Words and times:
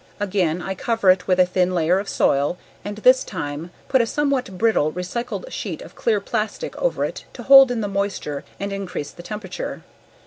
Again 0.19 0.63
I 0.63 0.73
cover 0.73 1.11
it 1.11 1.27
with 1.27 1.39
a 1.39 1.45
thin 1.45 1.75
layer 1.75 1.99
of 1.99 2.09
soil 2.09 2.57
and 2.83 2.97
this 2.97 3.23
time 3.23 3.69
put 3.87 4.01
a 4.01 4.07
somewhat 4.07 4.57
brittle, 4.57 4.91
recycled 4.91 5.51
sheet 5.51 5.83
of 5.83 5.93
clear 5.93 6.19
plastic 6.19 6.75
over 6.81 7.05
it 7.05 7.25
to 7.33 7.43
hold 7.43 7.69
in 7.69 7.81
the 7.81 7.87
moisture 7.87 8.43
and 8.59 8.73
increase 8.73 9.11
the 9.11 9.21
temperature. 9.21 9.83